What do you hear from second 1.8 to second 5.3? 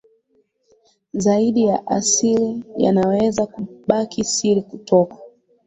asili yanaweza kubaki siri kutoka